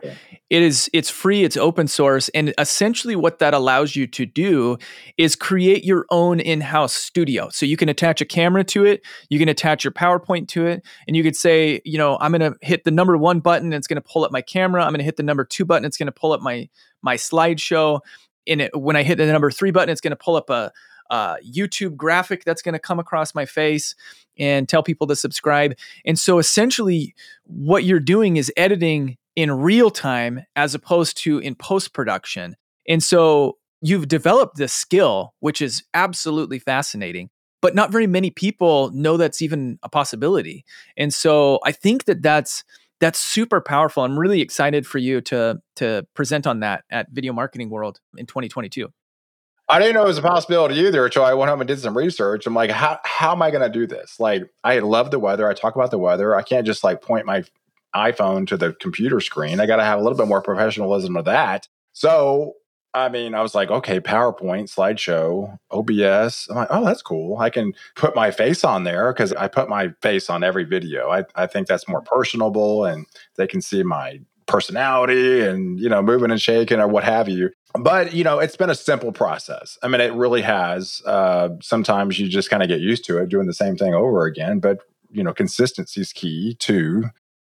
It 0.49 0.63
is 0.63 0.89
it's 0.93 1.09
free, 1.09 1.43
it's 1.43 1.57
open 1.57 1.87
source, 1.87 2.29
and 2.29 2.53
essentially 2.57 3.15
what 3.15 3.39
that 3.39 3.53
allows 3.53 3.95
you 3.95 4.07
to 4.07 4.25
do 4.25 4.77
is 5.17 5.35
create 5.35 5.83
your 5.83 6.05
own 6.09 6.39
in-house 6.39 6.93
studio. 6.93 7.49
So 7.49 7.65
you 7.65 7.75
can 7.75 7.89
attach 7.89 8.21
a 8.21 8.25
camera 8.25 8.63
to 8.63 8.85
it, 8.85 9.01
you 9.29 9.37
can 9.37 9.49
attach 9.49 9.83
your 9.83 9.91
PowerPoint 9.91 10.47
to 10.49 10.65
it, 10.65 10.81
and 11.07 11.17
you 11.17 11.23
could 11.23 11.35
say, 11.35 11.81
you 11.83 11.97
know, 11.97 12.17
I'm 12.21 12.31
going 12.31 12.53
to 12.53 12.57
hit 12.65 12.85
the 12.85 12.91
number 12.91 13.17
1 13.17 13.41
button, 13.41 13.65
and 13.65 13.73
it's 13.73 13.85
going 13.85 14.01
to 14.01 14.09
pull 14.09 14.23
up 14.23 14.31
my 14.31 14.41
camera. 14.41 14.81
I'm 14.81 14.91
going 14.91 14.99
to 14.99 15.05
hit 15.05 15.17
the 15.17 15.23
number 15.23 15.43
2 15.43 15.65
button, 15.65 15.83
it's 15.83 15.97
going 15.97 16.07
to 16.07 16.13
pull 16.13 16.31
up 16.31 16.41
my 16.41 16.69
my 17.01 17.15
slideshow. 17.15 17.99
And 18.47 18.61
it, 18.61 18.79
when 18.79 18.95
I 18.95 19.03
hit 19.03 19.17
the 19.17 19.25
number 19.25 19.51
3 19.51 19.71
button, 19.71 19.89
it's 19.89 20.01
going 20.01 20.11
to 20.11 20.15
pull 20.17 20.37
up 20.37 20.49
a 20.49 20.71
uh, 21.09 21.37
YouTube 21.37 21.95
graphic 21.95 22.43
that's 22.43 22.61
going 22.61 22.73
to 22.73 22.79
come 22.79 22.99
across 22.99 23.33
my 23.33 23.45
face 23.45 23.95
and 24.37 24.69
tell 24.69 24.83
people 24.83 25.07
to 25.07 25.15
subscribe. 25.15 25.73
And 26.05 26.17
so 26.17 26.39
essentially, 26.39 27.13
what 27.45 27.83
you're 27.83 27.99
doing 27.99 28.37
is 28.37 28.51
editing 28.55 29.17
in 29.35 29.51
real 29.51 29.89
time 29.89 30.45
as 30.55 30.75
opposed 30.75 31.17
to 31.23 31.39
in 31.39 31.55
post 31.55 31.93
production. 31.93 32.55
And 32.87 33.03
so 33.03 33.57
you've 33.81 34.07
developed 34.07 34.57
this 34.57 34.73
skill, 34.73 35.33
which 35.39 35.61
is 35.61 35.83
absolutely 35.93 36.59
fascinating. 36.59 37.29
But 37.61 37.75
not 37.75 37.91
very 37.91 38.07
many 38.07 38.31
people 38.31 38.89
know 38.91 39.17
that's 39.17 39.41
even 39.41 39.79
a 39.83 39.89
possibility. 39.89 40.63
And 40.95 41.13
so 41.13 41.59
I 41.65 41.73
think 41.73 42.05
that 42.05 42.21
that's 42.21 42.63
that's 42.99 43.19
super 43.19 43.61
powerful. 43.61 44.03
I'm 44.03 44.19
really 44.19 44.41
excited 44.41 44.85
for 44.85 44.97
you 44.97 45.21
to 45.21 45.59
to 45.77 46.05
present 46.13 46.47
on 46.47 46.61
that 46.61 46.83
at 46.89 47.07
Video 47.11 47.33
Marketing 47.33 47.69
World 47.69 47.99
in 48.17 48.25
2022. 48.25 48.87
I 49.69 49.77
didn't 49.77 49.93
know 49.93 50.03
it 50.03 50.07
was 50.07 50.17
a 50.17 50.23
possibility 50.23 50.75
either 50.79 51.05
until 51.05 51.23
I 51.23 51.35
went 51.35 51.49
home 51.49 51.61
and 51.61 51.67
did 51.67 51.79
some 51.79 51.95
research. 51.95 52.47
I'm 52.47 52.55
like, 52.55 52.71
how 52.71 52.99
how 53.05 53.33
am 53.33 53.41
I 53.43 53.51
going 53.51 53.61
to 53.61 53.69
do 53.69 53.85
this? 53.85 54.19
Like, 54.19 54.49
I 54.63 54.79
love 54.79 55.11
the 55.11 55.19
weather. 55.19 55.47
I 55.47 55.53
talk 55.53 55.75
about 55.75 55.91
the 55.91 55.99
weather. 55.99 56.35
I 56.35 56.41
can't 56.41 56.65
just 56.65 56.83
like 56.83 57.01
point 57.01 57.27
my 57.27 57.43
iPhone 57.95 58.47
to 58.47 58.57
the 58.57 58.73
computer 58.73 59.19
screen. 59.19 59.59
I 59.59 59.67
got 59.67 59.75
to 59.75 59.83
have 59.83 59.99
a 59.99 60.01
little 60.01 60.17
bit 60.17 60.27
more 60.27 60.41
professionalism 60.41 61.15
of 61.15 61.25
that. 61.25 61.67
So, 61.93 62.53
I 62.95 63.09
mean, 63.09 63.35
I 63.35 63.41
was 63.41 63.53
like, 63.53 63.69
okay, 63.69 63.99
PowerPoint, 63.99 64.73
slideshow, 64.73 65.57
OBS. 65.69 66.47
I'm 66.49 66.55
like, 66.55 66.67
oh, 66.71 66.83
that's 66.83 67.03
cool. 67.03 67.37
I 67.37 67.51
can 67.51 67.73
put 67.95 68.15
my 68.15 68.31
face 68.31 68.63
on 68.63 68.83
there 68.83 69.13
because 69.13 69.33
I 69.33 69.47
put 69.47 69.69
my 69.69 69.89
face 70.01 70.31
on 70.31 70.43
every 70.43 70.63
video. 70.63 71.09
I, 71.09 71.25
I 71.35 71.45
think 71.45 71.67
that's 71.67 71.87
more 71.87 72.01
personable 72.01 72.85
and 72.85 73.05
they 73.37 73.45
can 73.45 73.61
see 73.61 73.83
my 73.83 74.19
personality 74.47 75.41
and 75.41 75.79
you 75.79 75.87
know 75.87 76.01
moving 76.01 76.31
and 76.31 76.41
shaking 76.41 76.79
or 76.79 76.87
what 76.87 77.03
have 77.03 77.29
you 77.29 77.51
but 77.73 78.13
you 78.13 78.23
know 78.23 78.39
it's 78.39 78.55
been 78.55 78.69
a 78.69 78.75
simple 78.75 79.11
process. 79.11 79.77
I 79.83 79.87
mean 79.87 80.01
it 80.01 80.13
really 80.13 80.41
has 80.41 81.01
uh, 81.05 81.49
sometimes 81.61 82.19
you 82.19 82.27
just 82.27 82.49
kind 82.49 82.63
of 82.63 82.69
get 82.69 82.81
used 82.81 83.05
to 83.05 83.17
it 83.17 83.29
doing 83.29 83.47
the 83.47 83.53
same 83.53 83.75
thing 83.75 83.93
over 83.93 84.25
again 84.25 84.59
but 84.59 84.79
you 85.11 85.23
know 85.23 85.33
consistency 85.33 86.01
is 86.01 86.13
key 86.13 86.55
too 86.55 87.05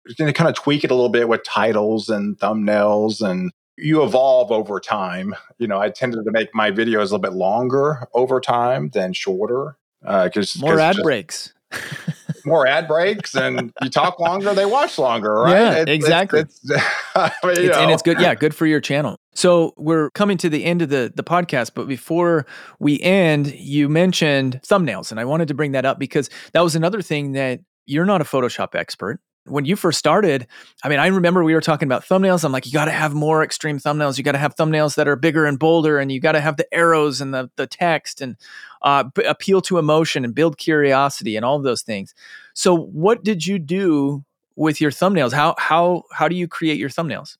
you 0.06 0.14
can 0.14 0.32
kind 0.32 0.48
of 0.48 0.56
tweak 0.56 0.84
it 0.84 0.90
a 0.90 0.94
little 0.94 1.10
bit 1.10 1.28
with 1.28 1.44
titles 1.44 2.08
and 2.08 2.38
thumbnails 2.38 3.20
and 3.20 3.52
you 3.76 4.02
evolve 4.02 4.50
over 4.50 4.80
time. 4.80 5.34
You 5.58 5.66
know 5.66 5.78
i 5.78 5.90
tended 5.90 6.24
to 6.24 6.30
make 6.30 6.54
my 6.54 6.70
videos 6.70 6.96
a 6.96 7.00
little 7.02 7.18
bit 7.18 7.32
longer 7.32 8.06
over 8.14 8.40
time 8.40 8.90
than 8.90 9.12
shorter 9.12 9.76
because 10.02 10.56
uh, 10.56 10.60
more 10.60 10.78
ad 10.78 10.96
just, 10.96 11.04
breaks 11.04 11.52
more 12.44 12.66
ad 12.66 12.88
breaks 12.88 13.34
and 13.34 13.72
you 13.82 13.90
talk 13.90 14.18
longer, 14.18 14.54
they 14.54 14.66
watch 14.66 14.98
longer, 14.98 15.32
right? 15.34 15.52
Yeah, 15.52 15.74
it's, 15.76 15.90
exactly. 15.90 16.40
It's, 16.40 16.60
it's, 16.64 16.82
I 17.14 17.32
mean, 17.44 17.56
it's 17.58 17.76
and 17.76 17.90
it's 17.90 18.02
good. 18.02 18.20
Yeah, 18.20 18.34
good 18.34 18.54
for 18.54 18.66
your 18.66 18.80
channel. 18.80 19.16
So 19.34 19.74
we're 19.76 20.10
coming 20.10 20.36
to 20.38 20.48
the 20.48 20.64
end 20.64 20.82
of 20.82 20.88
the 20.88 21.12
the 21.14 21.24
podcast, 21.24 21.72
but 21.74 21.86
before 21.88 22.46
we 22.78 23.00
end, 23.00 23.52
you 23.54 23.88
mentioned 23.88 24.60
thumbnails, 24.66 25.10
and 25.10 25.20
I 25.20 25.24
wanted 25.24 25.48
to 25.48 25.54
bring 25.54 25.72
that 25.72 25.84
up 25.84 25.98
because 25.98 26.30
that 26.52 26.60
was 26.60 26.74
another 26.74 27.02
thing 27.02 27.32
that 27.32 27.60
you're 27.86 28.06
not 28.06 28.20
a 28.20 28.24
Photoshop 28.24 28.74
expert 28.74 29.20
when 29.50 29.64
you 29.64 29.76
first 29.76 29.98
started, 29.98 30.46
I 30.84 30.88
mean, 30.88 30.98
I 30.98 31.08
remember 31.08 31.44
we 31.44 31.54
were 31.54 31.60
talking 31.60 31.86
about 31.86 32.04
thumbnails. 32.04 32.44
I'm 32.44 32.52
like, 32.52 32.66
you 32.66 32.72
got 32.72 32.86
to 32.86 32.90
have 32.90 33.12
more 33.12 33.42
extreme 33.42 33.78
thumbnails. 33.78 34.16
You 34.18 34.24
got 34.24 34.32
to 34.32 34.38
have 34.38 34.54
thumbnails 34.56 34.94
that 34.96 35.08
are 35.08 35.16
bigger 35.16 35.44
and 35.46 35.58
bolder, 35.58 35.98
and 35.98 36.10
you 36.10 36.20
got 36.20 36.32
to 36.32 36.40
have 36.40 36.56
the 36.56 36.72
arrows 36.72 37.20
and 37.20 37.34
the 37.34 37.50
the 37.56 37.66
text 37.66 38.20
and 38.20 38.36
uh, 38.82 39.04
b- 39.14 39.24
appeal 39.24 39.60
to 39.62 39.78
emotion 39.78 40.24
and 40.24 40.34
build 40.34 40.58
curiosity 40.58 41.36
and 41.36 41.44
all 41.44 41.56
of 41.56 41.62
those 41.62 41.82
things. 41.82 42.14
So, 42.54 42.76
what 42.76 43.24
did 43.24 43.46
you 43.46 43.58
do 43.58 44.24
with 44.56 44.80
your 44.80 44.90
thumbnails? 44.90 45.32
How 45.32 45.54
how 45.58 46.04
how 46.12 46.28
do 46.28 46.36
you 46.36 46.48
create 46.48 46.78
your 46.78 46.90
thumbnails? 46.90 47.36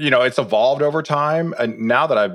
You 0.00 0.08
know 0.10 0.22
it's 0.22 0.38
evolved 0.38 0.80
over 0.80 1.02
time 1.02 1.54
and 1.58 1.78
now 1.78 2.06
that 2.06 2.16
i 2.16 2.28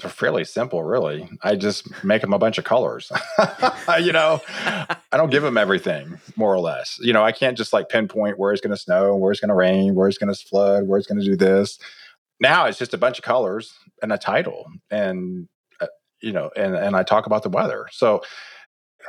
they're 0.00 0.10
fairly 0.10 0.44
simple 0.44 0.82
really. 0.82 1.28
I 1.42 1.54
just 1.54 1.88
make 2.04 2.20
them 2.20 2.32
a 2.32 2.38
bunch 2.38 2.58
of 2.58 2.64
colors 2.64 3.12
you 4.00 4.12
know? 4.12 4.40
I 4.66 5.16
don't 5.16 5.30
give 5.30 5.42
them 5.42 5.56
everything 5.56 6.18
more 6.36 6.52
or 6.52 6.60
less. 6.60 6.98
You 7.00 7.12
know 7.12 7.22
i 7.22 7.32
can't 7.32 7.56
just 7.56 7.72
like 7.72 7.88
pinpoint 7.88 8.38
where 8.38 8.52
it's 8.52 8.60
going 8.60 8.74
to 8.74 8.76
snow 8.76 9.14
where 9.16 9.30
it's 9.30 9.40
going 9.40 9.50
to 9.50 9.54
rain 9.54 9.94
where 9.94 10.08
it's 10.08 10.18
going 10.18 10.34
to 10.34 10.38
flood 10.46 10.88
where 10.88 10.98
it's 10.98 11.06
going 11.06 11.20
to 11.20 11.24
do 11.24 11.36
this. 11.36 11.78
Now 12.40 12.66
it's 12.66 12.78
just 12.78 12.94
a 12.94 12.98
bunch 12.98 13.18
of 13.18 13.24
colors 13.24 13.72
and 14.02 14.12
a 14.12 14.18
title 14.18 14.66
and 14.90 15.48
uh, 15.80 15.86
you 16.20 16.32
know 16.32 16.50
and 16.56 16.74
and 16.74 16.96
i 16.96 17.02
talk 17.04 17.26
about 17.26 17.44
the 17.44 17.50
weather. 17.50 17.86
So 17.92 18.22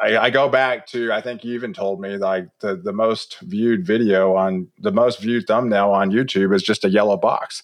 I, 0.02 0.18
I, 0.18 0.30
go 0.30 0.50
back 0.50 0.88
to 0.88 1.12
I 1.12 1.22
think 1.22 1.44
you 1.44 1.54
even 1.54 1.74
told 1.74 2.02
me 2.02 2.18
like 2.18 2.48
the 2.60 2.76
the 2.76 2.94
most 2.94 3.40
viewed 3.42 3.86
video 3.86 4.36
on 4.36 4.68
the 4.80 4.92
most 4.92 5.20
viewed 5.20 5.48
thumbnail 5.48 5.92
on 5.92 6.12
YouTube 6.12 6.56
is 6.56 6.64
just 6.64 6.84
a 6.84 6.90
yellow 6.90 7.18
box. 7.18 7.62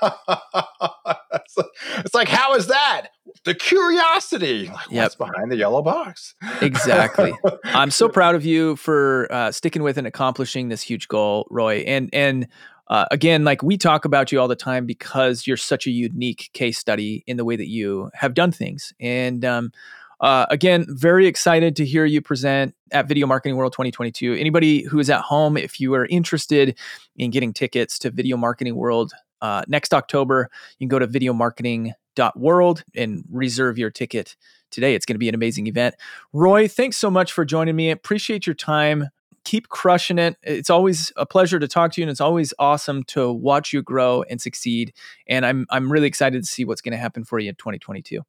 it's, 0.02 1.56
it's, 1.98 2.14
like 2.14 2.28
how 2.28 2.54
is 2.54 2.66
that? 2.66 3.08
The 3.44 3.54
curiosity. 3.54 4.68
Like, 4.68 4.90
yep. 4.90 5.04
What's 5.04 5.14
behind 5.16 5.50
the 5.52 5.56
yellow 5.56 5.82
box? 5.82 6.34
exactly. 6.60 7.32
I'm 7.64 7.90
so 7.90 8.08
proud 8.08 8.34
of 8.34 8.44
you 8.44 8.76
for 8.76 9.28
uh, 9.30 9.52
sticking 9.52 9.82
with 9.82 9.98
and 9.98 10.06
accomplishing 10.06 10.68
this 10.68 10.82
huge 10.82 11.08
goal, 11.08 11.46
Roy. 11.50 11.78
And 11.78 12.10
and 12.12 12.48
uh, 12.88 13.04
again, 13.10 13.44
like 13.44 13.62
we 13.62 13.76
talk 13.76 14.04
about 14.04 14.32
you 14.32 14.40
all 14.40 14.48
the 14.48 14.56
time 14.56 14.86
because 14.86 15.46
you're 15.46 15.56
such 15.56 15.86
a 15.86 15.90
unique 15.90 16.50
case 16.54 16.78
study 16.78 17.22
in 17.26 17.36
the 17.36 17.44
way 17.44 17.54
that 17.54 17.68
you 17.68 18.10
have 18.14 18.34
done 18.34 18.50
things. 18.50 18.92
And 18.98 19.44
um, 19.44 19.72
uh, 20.20 20.46
again, 20.50 20.86
very 20.88 21.26
excited 21.26 21.76
to 21.76 21.84
hear 21.84 22.04
you 22.04 22.20
present 22.20 22.74
at 22.90 23.06
Video 23.06 23.26
Marketing 23.26 23.56
World 23.56 23.72
2022. 23.72 24.34
Anybody 24.34 24.82
who 24.82 24.98
is 24.98 25.08
at 25.10 25.20
home, 25.20 25.56
if 25.56 25.78
you 25.78 25.94
are 25.94 26.06
interested 26.06 26.76
in 27.16 27.30
getting 27.30 27.52
tickets 27.52 27.98
to 28.00 28.10
Video 28.10 28.36
Marketing 28.36 28.74
World 28.74 29.12
uh, 29.40 29.62
next 29.68 29.94
October, 29.94 30.50
you 30.78 30.88
can 30.88 30.88
go 30.88 30.98
to 30.98 31.06
videomarketing.world 31.06 32.84
and 32.96 33.24
reserve 33.30 33.78
your 33.78 33.90
ticket 33.90 34.36
today. 34.70 34.94
It's 34.94 35.06
going 35.06 35.14
to 35.14 35.20
be 35.20 35.28
an 35.28 35.34
amazing 35.36 35.68
event. 35.68 35.94
Roy, 36.32 36.66
thanks 36.66 36.96
so 36.96 37.10
much 37.10 37.32
for 37.32 37.44
joining 37.44 37.76
me. 37.76 37.90
Appreciate 37.90 38.46
your 38.46 38.54
time. 38.54 39.08
Keep 39.44 39.68
crushing 39.68 40.18
it. 40.18 40.36
It's 40.42 40.68
always 40.68 41.12
a 41.16 41.24
pleasure 41.24 41.60
to 41.60 41.68
talk 41.68 41.92
to 41.92 42.00
you, 42.00 42.04
and 42.04 42.10
it's 42.10 42.20
always 42.20 42.52
awesome 42.58 43.04
to 43.04 43.32
watch 43.32 43.72
you 43.72 43.82
grow 43.82 44.24
and 44.28 44.40
succeed. 44.40 44.92
And 45.28 45.46
I'm 45.46 45.64
I'm 45.70 45.90
really 45.90 46.08
excited 46.08 46.42
to 46.42 46.46
see 46.46 46.64
what's 46.64 46.80
going 46.80 46.92
to 46.92 46.98
happen 46.98 47.24
for 47.24 47.38
you 47.38 47.48
in 47.48 47.54
2022. 47.54 48.20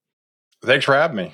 Thanks 0.62 0.86
for 0.86 0.94
having 0.94 1.18
me. 1.18 1.34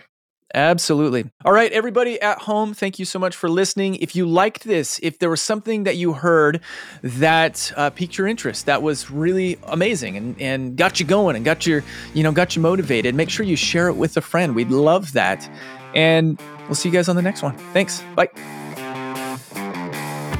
Absolutely. 0.54 1.26
All 1.44 1.52
right, 1.52 1.72
everybody 1.72 2.22
at 2.22 2.40
home, 2.40 2.74
thank 2.74 3.00
you 3.00 3.06
so 3.06 3.20
much 3.20 3.36
for 3.36 3.50
listening. 3.50 3.96
If 3.96 4.16
you 4.16 4.26
liked 4.26 4.64
this, 4.64 5.00
if 5.02 5.20
there 5.20 5.30
was 5.30 5.42
something 5.42 5.84
that 5.84 5.98
you 5.98 6.14
heard 6.14 6.62
that 7.02 7.74
uh, 7.76 7.90
piqued 7.90 8.18
your 8.18 8.28
interest, 8.28 8.68
that 8.68 8.82
was 8.82 9.10
really 9.10 9.58
amazing 9.68 10.16
and, 10.16 10.40
and 10.40 10.78
got 10.78 11.00
you 11.00 11.06
going 11.06 11.36
and 11.36 11.44
got 11.44 11.66
your, 11.66 11.84
you 12.14 12.24
know, 12.24 12.32
got 12.32 12.56
you 12.56 12.62
motivated, 12.62 13.16
make 13.16 13.30
sure 13.30 13.46
you 13.46 13.56
share 13.56 13.88
it 13.90 13.96
with 13.96 14.16
a 14.18 14.22
friend. 14.22 14.56
We'd 14.56 14.70
love 14.70 15.14
that. 15.14 15.50
And 15.96 16.40
we'll 16.68 16.76
see 16.76 16.90
you 16.90 16.94
guys 16.94 17.10
on 17.10 17.16
the 17.16 17.22
next 17.22 17.42
one. 17.42 17.58
Thanks. 17.74 18.02
Bye. 18.16 18.30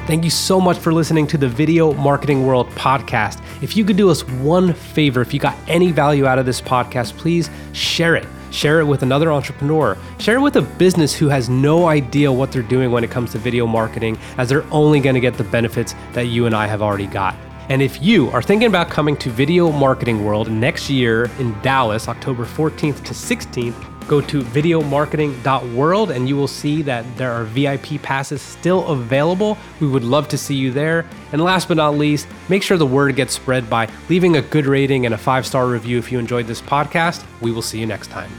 Thank 0.06 0.24
you 0.24 0.30
so 0.30 0.62
much 0.62 0.78
for 0.78 0.94
listening 0.94 1.26
to 1.28 1.38
the 1.38 1.50
Video 1.50 1.92
Marketing 1.94 2.46
World 2.46 2.70
podcast. 2.72 3.44
If 3.64 3.76
you 3.76 3.84
could 3.84 3.98
do 3.98 4.12
us 4.12 4.22
one 4.28 4.74
favor, 4.74 5.20
if 5.22 5.34
you 5.34 5.40
got 5.40 5.58
any 5.68 5.92
value 5.92 6.28
out 6.28 6.38
of 6.38 6.46
this 6.46 6.62
podcast, 6.62 7.18
please 7.18 7.50
share 7.74 8.16
it 8.16 8.28
Share 8.52 8.80
it 8.80 8.86
with 8.86 9.04
another 9.04 9.32
entrepreneur. 9.32 9.98
Share 10.20 10.38
it 10.38 10.42
with 10.42 10.56
a 10.56 10.62
business 10.62 11.16
who 11.16 11.28
has 11.30 11.50
no 11.50 11.88
idea 11.88 12.32
what 12.32 12.52
they're 12.52 12.62
doing 12.62 12.92
when 12.92 13.04
it 13.04 13.12
comes 13.12 13.32
to 13.32 13.38
video 13.38 13.66
marketing, 13.68 14.18
as 14.38 14.50
they're 14.50 14.66
only 14.72 15.00
going 15.00 15.16
to 15.16 15.22
get 15.22 15.36
the 15.36 15.44
benefits 15.44 15.96
that 16.14 16.28
you 16.28 16.46
and 16.46 16.56
I 16.56 16.68
have 16.68 16.82
already 16.82 17.08
got. 17.08 17.36
And 17.70 17.82
if 17.82 18.02
you 18.02 18.30
are 18.30 18.44
thinking 18.44 18.68
about 18.68 18.90
coming 18.90 19.18
to 19.18 19.32
Video 19.32 19.72
Marketing 19.72 20.24
World 20.24 20.52
next 20.52 20.90
year 20.90 21.32
in 21.40 21.60
Dallas, 21.62 22.08
October 22.08 22.46
14th 22.46 23.04
to 23.04 23.14
16th, 23.14 23.95
go 24.08 24.22
to 24.22 24.42
videomarketing.world 24.42 26.12
and 26.12 26.28
you 26.30 26.36
will 26.36 26.48
see 26.48 26.82
that 26.84 27.06
there 27.18 27.32
are 27.32 27.44
VIP 27.44 28.02
passes 28.02 28.42
still 28.42 28.88
available. 28.88 29.58
We 29.80 29.88
would 29.88 30.04
love 30.04 30.28
to 30.30 30.38
see 30.38 30.56
you 30.56 30.72
there. 30.72 31.06
And 31.32 31.44
last 31.44 31.68
but 31.68 31.78
not 31.78 31.96
least, 31.96 32.28
make 32.50 32.64
sure 32.64 32.78
the 32.78 32.86
word 32.86 33.16
gets 33.16 33.34
spread 33.34 33.70
by 33.70 33.90
leaving 34.10 34.38
a 34.38 34.42
good 34.42 34.66
rating 34.66 35.06
and 35.06 35.14
a 35.14 35.18
five 35.18 35.46
star 35.46 35.68
review 35.68 35.98
if 35.98 36.12
you 36.12 36.20
enjoyed 36.20 36.48
this 36.48 36.62
podcast. 36.62 37.26
We 37.42 37.52
will 37.52 37.62
see 37.62 37.80
you 37.80 37.86
next 37.86 38.08
time. 38.08 38.32